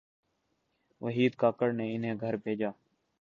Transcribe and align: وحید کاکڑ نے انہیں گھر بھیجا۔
وحید 1.01 1.35
کاکڑ 1.35 1.71
نے 1.73 1.85
انہیں 1.95 2.15
گھر 2.21 2.35
بھیجا۔ 2.43 2.69